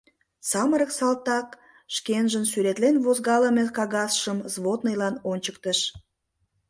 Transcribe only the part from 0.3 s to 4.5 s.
Самырык салтак шкенжын сӱретлен возгалыме кагазшым